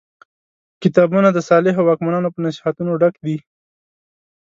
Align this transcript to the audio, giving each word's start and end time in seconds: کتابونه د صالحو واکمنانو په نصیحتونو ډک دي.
کتابونه 0.83 1.29
د 1.33 1.39
صالحو 1.49 1.81
واکمنانو 1.87 2.33
په 2.35 2.39
نصیحتونو 2.45 2.91
ډک 3.01 3.15
دي. 3.25 3.37